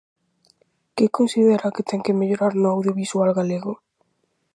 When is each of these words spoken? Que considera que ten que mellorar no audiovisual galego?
Que 0.95 1.15
considera 1.17 1.73
que 1.75 1.83
ten 1.89 2.01
que 2.05 2.17
mellorar 2.19 2.53
no 2.57 2.67
audiovisual 2.75 3.29
galego? 3.39 3.73